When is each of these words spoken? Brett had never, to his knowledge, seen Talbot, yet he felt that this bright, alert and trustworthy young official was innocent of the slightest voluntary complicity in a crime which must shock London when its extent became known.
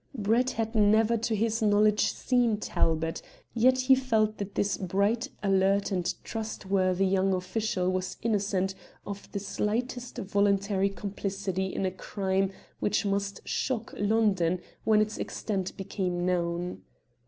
Brett 0.15 0.49
had 0.49 0.73
never, 0.73 1.15
to 1.15 1.35
his 1.35 1.61
knowledge, 1.61 2.11
seen 2.11 2.57
Talbot, 2.57 3.21
yet 3.53 3.81
he 3.81 3.93
felt 3.93 4.39
that 4.39 4.55
this 4.55 4.75
bright, 4.75 5.29
alert 5.43 5.91
and 5.91 6.11
trustworthy 6.23 7.05
young 7.05 7.35
official 7.35 7.87
was 7.91 8.17
innocent 8.23 8.73
of 9.05 9.31
the 9.31 9.37
slightest 9.39 10.17
voluntary 10.17 10.89
complicity 10.89 11.67
in 11.67 11.85
a 11.85 11.91
crime 11.91 12.49
which 12.79 13.05
must 13.05 13.47
shock 13.47 13.93
London 13.95 14.59
when 14.85 15.01
its 15.01 15.19
extent 15.19 15.77
became 15.77 16.25
known. 16.25 16.81